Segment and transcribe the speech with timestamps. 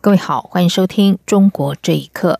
[0.00, 2.38] 各位好，欢迎收听《中国这一刻》。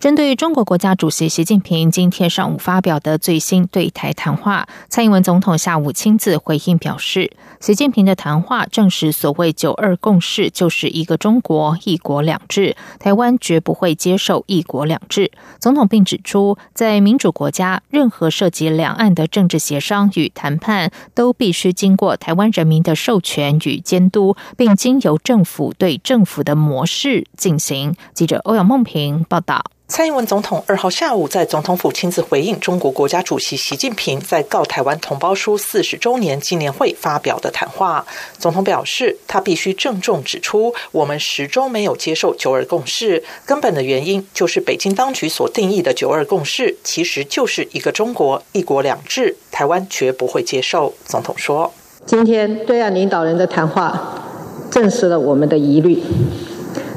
[0.00, 15.30] 针对中国国家主席习近平今天上午发表的最新对台谈话，蔡英文总统下午亲自回应表示，习近平的谈话证实所谓“九二共识”就是一个中国、一国两制，台湾绝不会接受一国两制。
[15.58, 27.94] 总统并指出，在民主国家，任何涉及两岸的政治协商与谈判，都必须经过台湾人民的授权与监督，并经由政府对政府的模式进行。
[28.14, 29.62] 记者欧阳梦平报道。
[29.90, 38.06] 蔡英文总统二号下午在总统府亲自回应中国国家主席习近平在告台湾同胞书四十周年纪念会发表的谈话。
[38.38, 50.94] 总统表示，他必须郑重指出，我们始终没有接受九二共识，根本的原因就是北京当局所定义的九二共识其实就是一个中国、一国两制，台湾绝不会接受。
[51.04, 51.72] 总统说
[52.06, 54.22] ：“今天对岸领导人的谈话
[54.70, 56.00] 证实了我们的疑虑，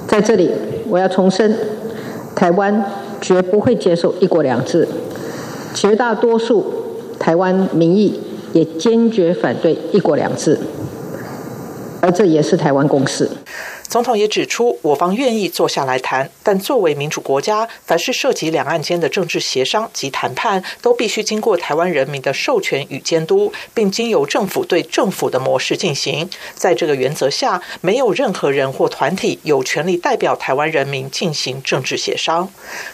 [0.08, 0.52] 在这里
[0.88, 1.58] 我要重申。”
[2.44, 2.84] 台湾
[3.22, 4.86] 绝不会接受一国两制，
[5.74, 6.66] 绝大多数
[7.18, 8.20] 台湾民意
[8.52, 10.60] 也坚决反对一国两制，
[12.02, 13.30] 而这也是台湾共识。
[13.94, 26.28] 总统也指出，我方愿意坐下来谈，但作为民主国家，凡是涉及两岸间的政治协商及谈判，都必须经过台湾人民的授权与监督，并经由政府对政府的模式进行。
[26.56, 32.50] 在这个原则下，没有任何人或团体有权利代表台湾人民进行政治协商。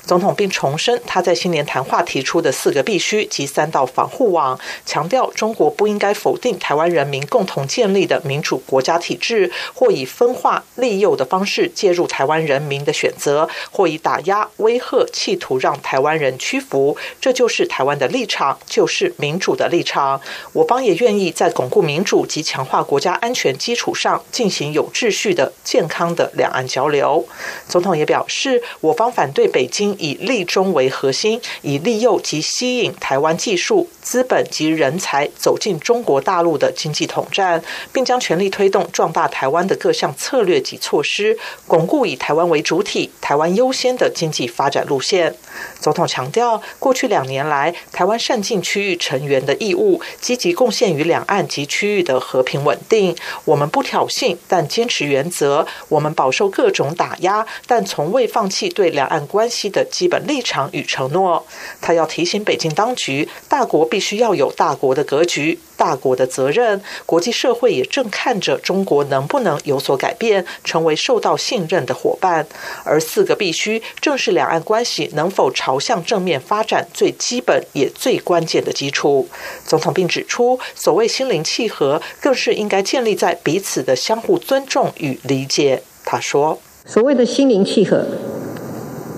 [0.05, 10.88] 总统并重申他在新年谈话提出的四个必须及三道防护网，强调中国不应该否定台湾人民共同建立的民主国家体制，或以分化利。
[10.89, 20.19] 利诱的方式介入台湾人民的选择，或以打压、威吓，企图让台湾人屈服，这就是台湾的立场，就是民主的立场。
[20.53, 27.23] 我方也愿意在巩固民主及强化国家安全基础上，进行有秩序的、健康的两岸交流。
[27.67, 37.63] 总统也表示，我方反对北京以利中为核心，以利诱及吸引台湾技术、资本及人才走进中国大陆的经济统战，
[37.93, 40.78] 并将全力推动壮大台湾的各项策略及。
[40.79, 45.35] 措施巩固以台湾为主体、台湾优先的经济发展路线。
[45.79, 53.15] 总统强调，过去两年来，台湾善尽区域成员的义务，积极贡献于两岸及区域的和平稳定。
[53.45, 61.45] 我们不挑衅，但坚持原则；我们饱受各种打压，但从未放弃对两岸关系的基本立场与承诺。
[61.81, 65.59] 他要提醒北京当局，大国必须要有大国的格局。
[65.79, 72.45] 大国的责任，国际社会也正看着中国能不能有所改变，成为受到信任的伙伴。
[72.83, 79.29] 而四个必须，正是两岸关系能否朝向正面发展最基本也最关键的基础。
[79.65, 85.81] 总统并指出，所谓心灵契合，更是应该建立在彼此的相互尊重与理解。
[86.03, 88.05] 他说：“所谓的心灵契合，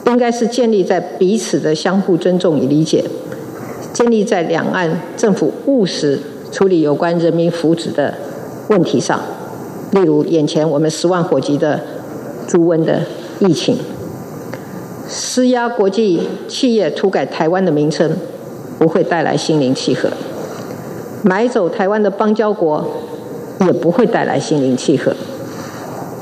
[0.06, 3.04] 应该是建立在彼此的相互尊重与理解，
[3.92, 8.14] 建立在两岸政府务实。”处理有关人民福祉的
[8.68, 9.20] 问题上，
[9.92, 11.80] 例如眼前我们十万火急的
[12.48, 13.02] 猪瘟的
[13.40, 13.78] 疫情，
[15.08, 18.12] 施压国际企业涂改台湾的名称，
[18.78, 20.10] 不会带来心灵契合；
[21.24, 22.86] 买走台湾的邦交国，
[23.62, 25.14] 也不会带来心灵契合；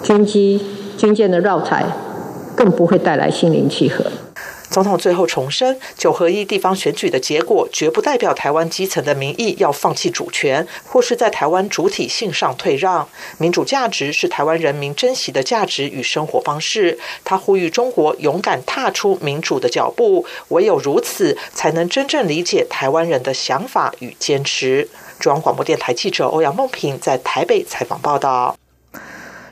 [0.04, 0.62] 军机、
[0.98, 1.86] 军舰的绕台，
[2.56, 4.06] 更不会带来心灵契合。
[4.70, 13.10] 总统最后重申，九合一地方选举的结果绝不代表台湾基层的民意要放弃主权，或是在台湾主体性上退让。
[13.40, 17.00] 民主价值是台湾人民珍惜的价值与生活方式。
[17.24, 24.88] 他呼吁中国勇敢踏出民主的脚步，唯有如此，才能真正理解台湾人的想法与坚持。
[25.20, 28.59] 中央广播电台记者欧阳梦平在台北采访报道。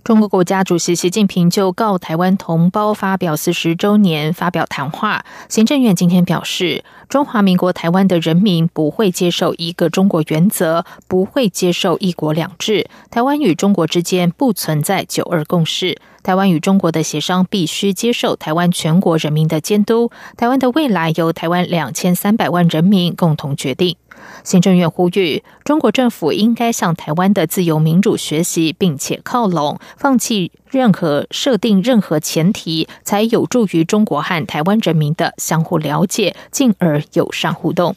[0.07, 5.25] 中国国家主席习近平就告台湾同胞发表四十周年发表谈话。
[5.50, 12.88] 行政院今天表示，中华民国台湾的人民不会接受一个中国原则，不会接受一国两制。
[13.12, 15.98] 台湾与中国之间不存在九二共识。
[16.24, 20.09] 台湾与中国的协商必须接受台湾全国人民的监督。
[20.38, 23.98] 台湾的未来由台湾两千三百万人民共同决定。
[24.44, 37.95] 行政院呼吁中国政府应该向台湾的自由民主学习，并且靠拢，放弃任何设定任何前提，才有助于中国和台湾人民的相互了解，进而友善互动。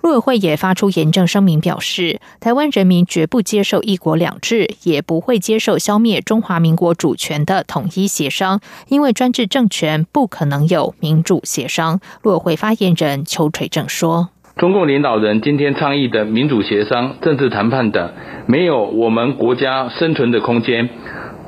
[0.00, 12.00] 陆委会也发出严正声明，表示台湾人民绝不接受“一国两制”，也不会接受消灭中华民国主权的统一协商，因为专制政权不可能有民主协商。
[12.22, 14.28] 陆委会发言人邱垂正说。
[14.58, 18.10] 中共领导人今天倡议的民主协商、政治谈判等，
[18.46, 20.88] 没有我们国家生存的空间。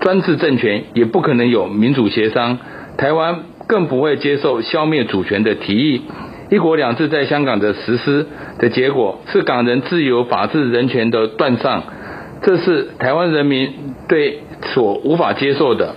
[0.01, 2.59] 专制政权也不可能有民主协商，
[2.97, 6.03] 台湾更不会接受消灭主权的提议。
[6.51, 8.29] 一国两制在香港的实施
[8.61, 11.83] 的结果，是港人自由、法治、人权的断上，
[12.43, 13.73] 这是台湾人民
[14.09, 14.39] 对
[14.73, 15.97] 所无法接受的。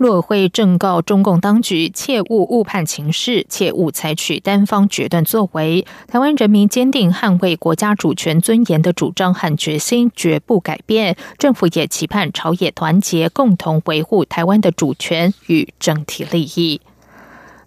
[0.00, 5.84] 陆委会正告中共当局，切勿误判情势，切勿采取单方决断作为。
[6.06, 11.18] 台湾人民坚定捍卫国家主权尊严的主张和决心绝不改变。
[11.36, 16.80] 政府也期盼朝野团结，共同维护台湾的主权与整体利益。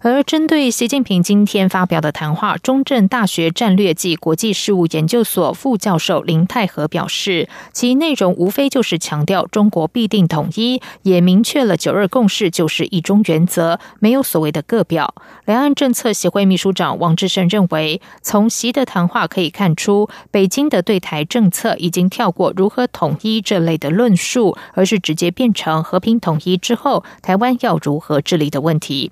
[0.06, 15.14] 而针对习近平今天发表的谈话，中正大学战略暨国际事务研究所副教授林泰和表示，其内容无非就是强调中国必定统一，也明确了九二共识就是一中原则，没有所谓的个表。
[15.46, 29.10] 两岸政策协会秘书长王志胜认为，从习的谈话可以看出，北京的对台政策已经跳过如何统一这类的论述，而是直接变成和平统一之后，台湾要如何治理的问题。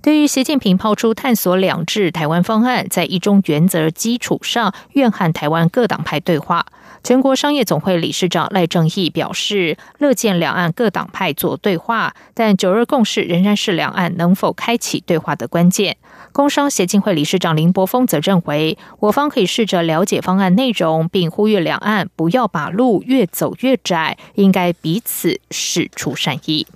[0.00, 6.66] 对于习近平抛出探索两制台湾方案，在一中原则基础上，愿和台湾各党派对话。
[7.04, 15.96] 全国商业总会理事长赖正义表示，乐见两岸各党派做对话，但九二共识仍然是两岸能否开启对话的关键。
[16.30, 26.66] 工商协进会理事长林柏峰则认为，我方可以试着了解方案内容，并呼吁两岸不要把路越走越窄，应该彼此释出善意。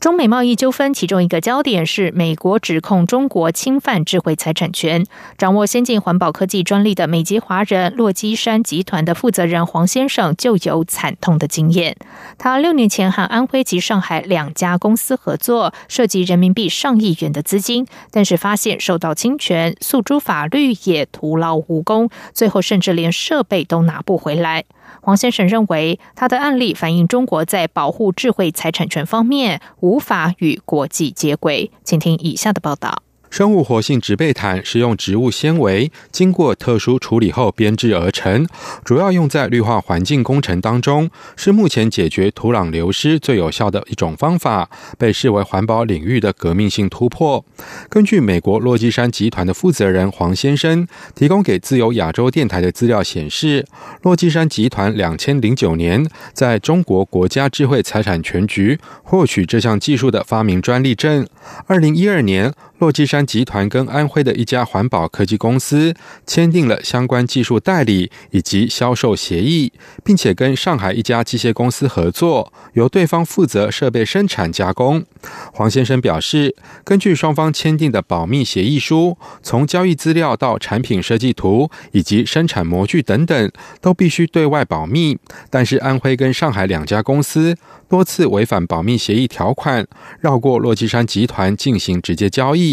[0.00, 5.04] 中美贸易纠纷，其中一个焦点是美国指控中国侵犯智慧财产权。
[5.36, 11.96] 掌握先进环保科技专利的美籍华人洛基山集团的负责人黄先生就有惨痛的经验。
[12.38, 24.64] 他六年前和安徽及上海两家公司合作，涉及人民币上亿元的资金，但是发现受到侵权，诉诸法律也徒劳无功，最后甚至连设备都拿不回来。
[25.00, 31.70] 黄先生认为，他的案例反映中国在保护智慧财产权方面无法与国际接轨。
[31.84, 33.02] 请听以下的报道。
[33.30, 38.46] 生物活性植被毯是用植物纤维经过特殊处理后编制而成，
[38.84, 47.44] 主要用在绿化环境工程当中，是目前解决土壤流失最有效的一种方法，被视为环保领域的革命性突破。
[47.88, 53.66] 根据美国洛基山集团的负责人黄先生提供给自由亚洲电台的资料显示，
[54.02, 61.26] 洛基山集团两千零九年在中国国家智慧财产权局获取这项技术的发明专利证，
[61.66, 62.52] 二零一二年。
[62.78, 65.94] 洛基山集团跟安徽的一家环保科技公司
[66.26, 69.72] 签订了相关技术代理以及销售协议，
[70.04, 75.04] 并且跟上海一家机械公司合作，由对方负责设备生产加工。
[75.52, 76.54] 黄先生表示，
[76.84, 83.50] 根据双方签订的保密协议书，从交易资料到产品设计图以及生产模具等等，
[83.80, 85.18] 都必须对外保密。
[85.50, 87.56] 但是安徽跟上海两家公司
[87.88, 89.84] 多次违反保密协议条款，
[90.20, 92.67] 绕过洛基山集团进行直接交易。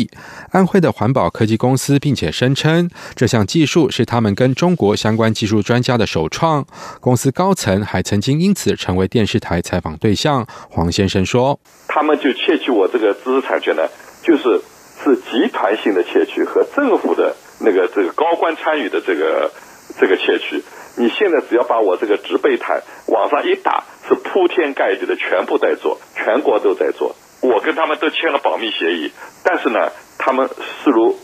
[0.51, 6.65] 安徽的环保科技公司，并且声称这项技术是他们跟中国相关技术专家的首创。
[6.99, 10.45] 公司高层还曾经因此成为电视台采访对象。
[10.69, 13.83] 黄先生说：“他们就窃取我这个知识产权呢，
[14.23, 14.61] 就是
[15.03, 19.51] 是集团性的窃取和政府的那个这个高官参与的这个
[19.99, 20.63] 这个窃取。
[20.97, 27.15] 你现在只要把我这个植被毯往上一打，是铺天盖地的全部在做，全国都在做。”
[27.47, 29.11] 我跟他们都签了保密协议，
[29.43, 31.17] 但是呢，他们视如。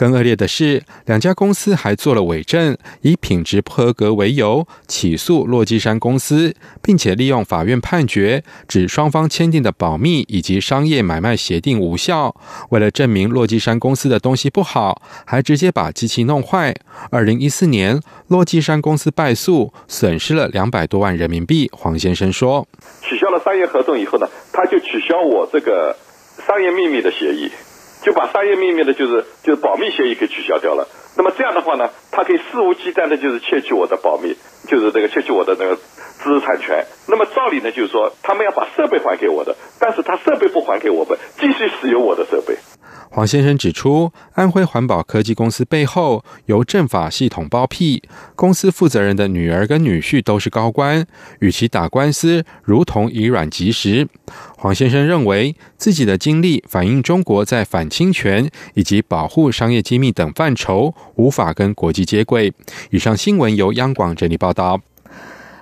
[0.00, 12.34] 更恶劣的是，两家公司还做了伪证，以品质不合格为由起诉洛基山公司，并且利用法院判决指双方签订的保密以及商业买卖协定无效。
[12.70, 16.74] 为了证明洛基山公司的东西不好，还直接把机器弄坏。
[17.10, 21.68] 二零一四年，洛基山公司败诉，损失了两百多万人民币。
[21.74, 22.66] 黄先生说
[23.04, 25.94] ：“取消了商业合同以后呢，他就取消我这个
[26.46, 27.50] 商业秘密的协议。”
[28.02, 30.88] 就把商业秘密的，就是就是保密协议给取消掉了。
[31.16, 34.36] 那么这样的话呢，他可以肆无忌惮的，就是窃取我的保密，
[34.68, 35.76] 就是那个窃取我的那个
[36.22, 36.86] 知识产权。
[37.08, 42.56] 那么照理呢，就是说他们要把设备还给我的，但是他设备不还给我们，继续使用我的设备。
[43.12, 48.00] 黄先生指出，安徽环保科技公司背后由政法系统包庇，
[48.36, 51.04] 公司负责人的女儿跟女婿都是高官，
[51.40, 54.06] 与其打官司，如同以卵击石。
[54.56, 62.54] 黄先生认为，自己的经历反映中国在反侵权以及保护商业机密等范畴无法跟国际接轨。
[62.90, 64.80] 以上新闻由央广整理报道。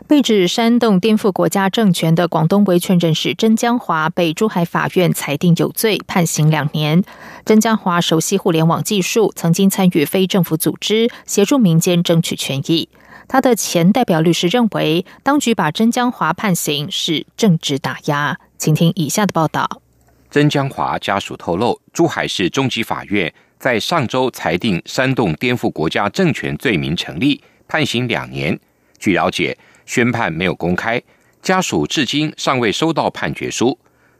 [0.08, 7.04] 被指煽动颠覆国家政权的广东维权人士曾江华被珠海法院裁定有罪，判刑两年。
[7.44, 12.88] 曾江华熟悉互联网技术，曾经参与非政府组织，协助民间争取权益。
[13.28, 18.38] 他的前代表律师认为，当局把曾江华判刑是政治打压。
[18.56, 19.82] 请听以下的报道。
[20.30, 28.58] 曾江华家属透露，珠海市中级法院在上周裁定煽动颠覆国家政权罪名成立，判刑两年。
[28.98, 29.56] 据了解。
[29.88, 31.02] 宣判没有公开，
[31.40, 33.78] 家属至今尚未收到判决书。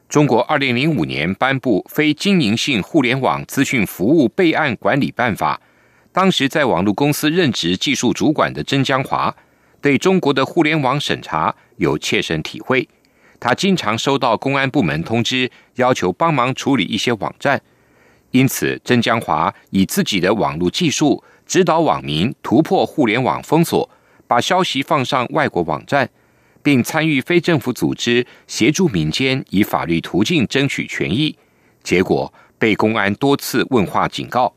[0.09, 5.61] 中国二零零五年颁布《非经营性互联网资讯服务备案管理办法》，
[6.11, 9.33] 当时在网络公司任职技术主管的曾江华，
[9.79, 12.89] 对中国的互联网审查有切身体会。
[13.39, 17.61] 他经常收到公安部门通知，要求帮忙处理一些网站，
[18.31, 23.87] 因此曾江华以自己的网络技术指导网民突破互联网封锁。
[24.29, 26.07] 把消息放上外国网站，
[26.61, 31.35] 并参与非政府组织协助民间以法律途径争取权益，
[31.81, 34.53] 结果被公安多次问话警告。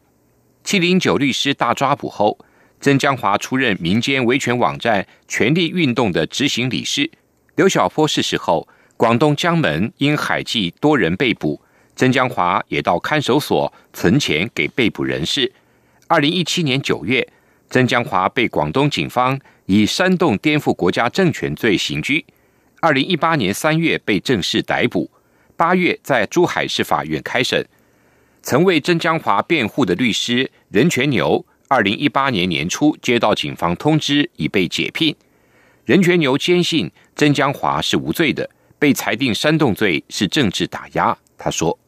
[0.63, 2.39] 七零九律师大抓捕后，
[2.83, 7.11] 曾江华出任民间维权网站“权力运动”的执行理事。
[7.55, 11.59] 刘晓波逝世后，广东江门因海记多人被捕，
[11.97, 15.51] 曾江华也到看守所存钱给被捕人士。
[16.09, 17.27] 二零一七年九月，
[17.73, 19.37] 曾江华被广东警方。
[19.67, 22.23] 以煽动颠覆国家政权罪刑拘，
[22.81, 25.09] 二零一八年三月被正式逮捕，
[25.57, 27.65] 八月在珠海市法院开审。
[28.43, 35.17] 曾为曾江华辩护的律师任全牛，二零一八年年初接到警方通知已被解聘。
[35.87, 38.51] 任全牛坚信曾江华是无罪的，
[38.81, 41.17] 被裁定煽动罪是政治打压。
[41.39, 41.79] 他说：“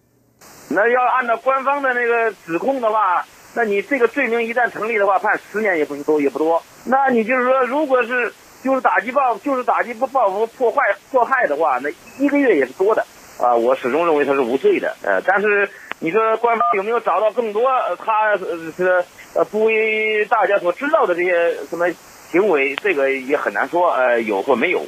[0.71, 6.62] 那要按照官方的那个指控的话。”那你这个罪名一旦成立的话，判十年也不是多也不多。
[6.87, 8.32] 那你就是说，如果是
[8.62, 13.06] 就是打击报，就是打击不报复破坏迫害的话，那一个月也是多的
[13.38, 13.54] 啊。
[13.54, 14.96] 我始终认为他是无罪的。
[15.02, 15.68] 呃，但是
[16.00, 17.62] 你说官方有没有找到更多
[18.04, 18.37] 他
[18.76, 21.87] 是呃不为大家所知道的这些什么
[22.30, 22.75] 行为？
[22.76, 24.84] 这个也很难说，呃，有或没有。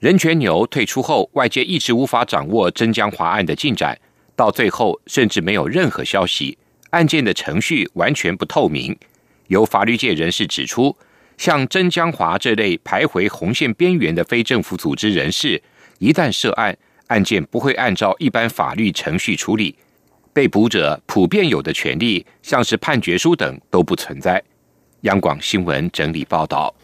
[0.00, 3.96] 任泉牛退出后，外界一直无法掌握曾江华案的进展，
[4.34, 6.58] 到最后甚至没有任何消息。
[6.90, 8.96] 案件的程序完全不透明，
[9.48, 10.96] 有法律界人士指出，
[11.36, 15.60] 像曾江华这类徘徊红线边缘的非政府组织人士，
[15.98, 19.76] 一旦涉案，案件不会按照一般法律程序处理，
[20.32, 24.42] 被捕者普遍有的权利，像是判决书等都不存在。
[25.02, 26.74] 央广新闻整理报道。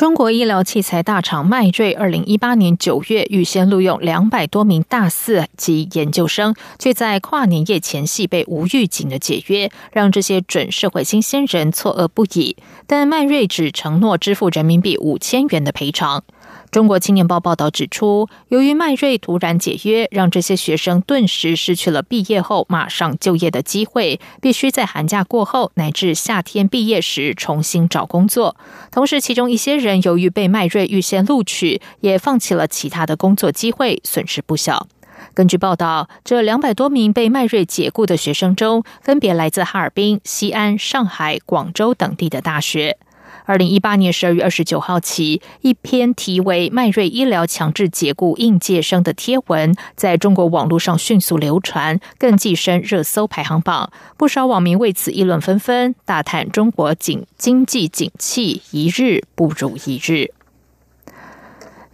[0.00, 12.56] 中国医疗器材大厂迈瑞，二零一八年九月预先录用两百多名大四及研究生，却在跨年夜前夕被无预警的解约，让这些准社会新鲜人错愕不已。
[12.86, 16.24] 但迈瑞只承诺支付人民币五千元的赔偿。
[16.70, 28.56] 中国青年报报道指出，由于迈瑞突然解约，让这些学生顿时失去了毕业后马上就业的机会，必须在寒假过后乃至夏天毕业时重新找工作。
[28.92, 34.86] 同时，其中一些人由于被迈瑞预先录取，也放弃了其他的工作机会，损失不小。
[35.34, 42.96] 根据报道，这两百多名被迈瑞解雇的学生中，分别来自哈尔滨、西安、上海、广州等地的大学。
[43.44, 53.92] 二零一八年十二月二十九号起，一篇题为“迈瑞医疗强制解雇应届生”的贴文在中国网络上迅速流传，更跻身热搜排行榜。
[54.16, 60.32] 不少网民为此议论纷纷，大叹中国景经济景气一日不如一日。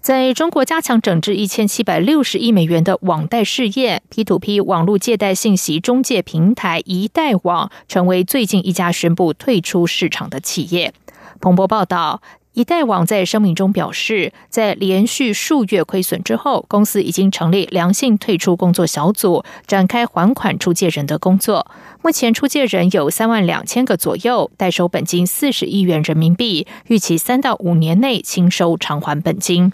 [0.01, 10.95] 在中国加强整治一千七百六十亿美元的网贷事业，P to P 网络借贷信息中介平台一贷网成为最近一家宣布退出市场的企业。
[11.41, 12.21] 彭博报道，
[12.55, 21.71] 一代网在声明中表示，在连续数月亏损之后，公司已经成立良性退出工作小组，展开还款出借人的工作。
[22.03, 29.73] 目前出借人有三万两千个左右，代收本金四十亿元人民币，预期三到五年内清收偿还本金。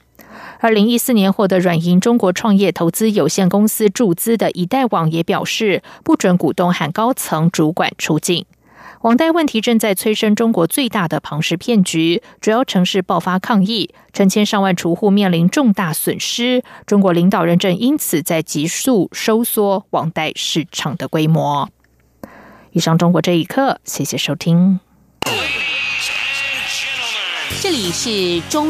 [0.59, 8.45] 二零一四年获得软银中国创业投资有限公司注资的一代网也表示，不准股东和高层主管出境。
[9.03, 16.63] 网贷问题正在催生中国最大的庞氏骗局，主要城市爆发抗议，成千上万储户面临重大损失。
[16.87, 21.69] 中国领导人正因此在急速收缩网贷市场的规模。
[22.71, 24.79] 以上中国这一刻，谢谢收听。
[27.61, 28.61] 这里是中。